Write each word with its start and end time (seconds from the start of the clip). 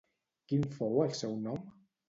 Quin 0.51 0.65
fou 0.79 1.05
el 1.05 1.15
seu 1.21 1.39
nom? 1.45 1.65